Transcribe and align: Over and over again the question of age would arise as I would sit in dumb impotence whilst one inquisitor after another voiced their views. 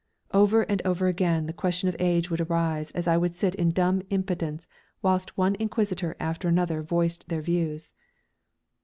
Over 0.33 0.63
and 0.63 0.81
over 0.83 1.05
again 1.05 1.45
the 1.45 1.53
question 1.53 1.87
of 1.87 1.95
age 1.99 2.31
would 2.31 2.41
arise 2.41 2.89
as 2.93 3.07
I 3.07 3.17
would 3.17 3.35
sit 3.35 3.53
in 3.53 3.69
dumb 3.69 4.01
impotence 4.09 4.67
whilst 5.03 5.37
one 5.37 5.53
inquisitor 5.59 6.17
after 6.19 6.47
another 6.47 6.81
voiced 6.81 7.27
their 7.29 7.43
views. 7.43 7.93